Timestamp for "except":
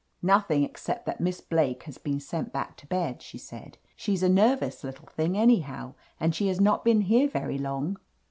0.63-1.05